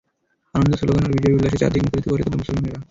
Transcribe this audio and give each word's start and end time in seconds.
আনন্দ-শ্লোগান 0.53 1.03
আর 1.05 1.13
বিজয়-উল্লাসে 1.15 1.57
চারদিক 1.57 1.81
মুখরিত 1.83 2.05
করে 2.07 2.23
তোলে 2.23 2.37
মুসলমানরা। 2.37 2.77